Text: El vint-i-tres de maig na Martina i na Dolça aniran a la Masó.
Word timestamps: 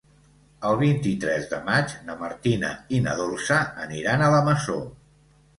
El 0.69 0.77
vint-i-tres 0.79 1.45
de 1.51 1.59
maig 1.67 1.93
na 2.09 2.15
Martina 2.23 2.71
i 2.97 3.03
na 3.09 3.13
Dolça 3.23 3.61
aniran 3.87 4.25
a 4.25 4.31
la 4.39 4.45
Masó. 4.49 4.83